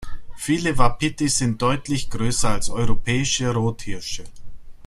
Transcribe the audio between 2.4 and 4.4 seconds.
als europäische Rothirsche.